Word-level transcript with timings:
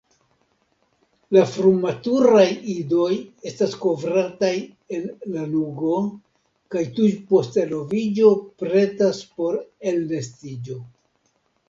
La 1.35 1.41
frumaturaj 1.49 2.45
idoj 2.75 3.11
estas 3.51 3.75
kovrataj 3.83 4.51
el 4.99 5.05
lanugo 5.35 5.95
kaj 6.77 6.85
tuj 6.99 7.09
post 7.33 7.63
eloviĝo 7.67 8.35
pretas 8.63 9.25
por 9.37 9.65
elnestiĝo. 9.93 10.85